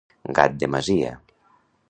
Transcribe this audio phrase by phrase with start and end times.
[0.39, 1.13] Gat de masia.